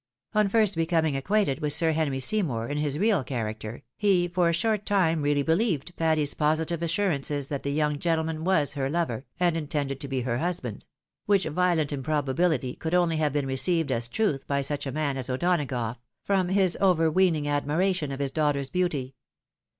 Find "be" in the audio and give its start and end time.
10.07-10.21